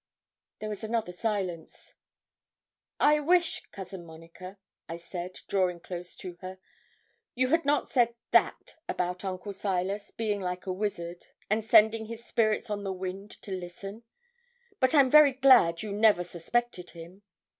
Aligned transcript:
There 0.57 0.69
was 0.69 0.83
another 0.83 1.11
silence. 1.11 1.93
'I 2.99 3.19
wish, 3.19 3.61
Cousin 3.71 4.03
Monica,' 4.03 4.57
I 4.89 4.97
said, 4.97 5.39
drawing 5.47 5.79
close 5.79 6.15
to 6.15 6.37
her, 6.41 6.57
'you 7.35 7.49
had 7.49 7.65
not 7.65 7.91
said 7.91 8.15
that 8.31 8.77
about 8.89 9.23
Uncle 9.23 9.53
Silas 9.53 10.09
being 10.09 10.41
like 10.41 10.65
a 10.65 10.73
wizard, 10.73 11.27
and 11.51 11.63
sending 11.63 12.07
his 12.07 12.25
spirits 12.25 12.67
on 12.67 12.83
the 12.83 12.91
wind 12.91 13.29
to 13.43 13.51
listen. 13.51 14.01
But 14.79 14.95
I'm 14.95 15.11
very 15.11 15.33
glad 15.33 15.83
you 15.83 15.93
never 15.93 16.23
suspected 16.23 16.89
him.' 16.89 17.21